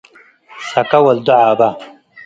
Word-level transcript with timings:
ሰከ 0.69 0.91
ወልዱ 1.05 1.27
ዓበ። 1.41 1.61